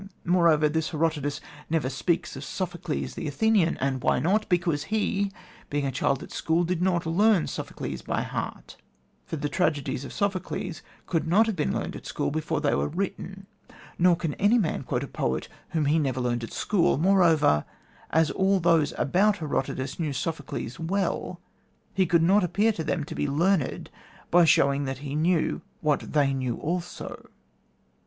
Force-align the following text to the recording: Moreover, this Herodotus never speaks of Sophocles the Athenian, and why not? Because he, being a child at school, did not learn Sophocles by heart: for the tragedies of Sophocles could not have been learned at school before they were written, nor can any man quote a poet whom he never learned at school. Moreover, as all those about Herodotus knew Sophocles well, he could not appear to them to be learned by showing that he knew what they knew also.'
Moreover, 0.25 0.67
this 0.67 0.89
Herodotus 0.89 1.39
never 1.69 1.87
speaks 1.87 2.35
of 2.35 2.43
Sophocles 2.43 3.13
the 3.13 3.27
Athenian, 3.27 3.77
and 3.77 4.01
why 4.01 4.17
not? 4.17 4.49
Because 4.49 4.85
he, 4.85 5.31
being 5.69 5.85
a 5.85 5.91
child 5.91 6.23
at 6.23 6.31
school, 6.31 6.63
did 6.63 6.81
not 6.81 7.05
learn 7.05 7.45
Sophocles 7.45 8.01
by 8.01 8.23
heart: 8.23 8.77
for 9.27 9.35
the 9.35 9.47
tragedies 9.47 10.03
of 10.03 10.11
Sophocles 10.11 10.81
could 11.05 11.27
not 11.27 11.45
have 11.45 11.55
been 11.55 11.71
learned 11.71 11.95
at 11.95 12.07
school 12.07 12.31
before 12.31 12.59
they 12.61 12.73
were 12.73 12.87
written, 12.87 13.45
nor 13.99 14.15
can 14.15 14.33
any 14.39 14.57
man 14.57 14.81
quote 14.81 15.03
a 15.03 15.07
poet 15.07 15.47
whom 15.69 15.85
he 15.85 15.99
never 15.99 16.19
learned 16.19 16.43
at 16.43 16.51
school. 16.51 16.97
Moreover, 16.97 17.63
as 18.09 18.31
all 18.31 18.59
those 18.59 18.95
about 18.97 19.37
Herodotus 19.37 19.99
knew 19.99 20.13
Sophocles 20.13 20.79
well, 20.79 21.39
he 21.93 22.07
could 22.07 22.23
not 22.23 22.43
appear 22.43 22.71
to 22.71 22.83
them 22.83 23.03
to 23.03 23.13
be 23.13 23.27
learned 23.27 23.91
by 24.31 24.45
showing 24.45 24.85
that 24.85 24.97
he 25.05 25.13
knew 25.13 25.61
what 25.81 26.13
they 26.13 26.33
knew 26.33 26.55
also.' 26.57 27.29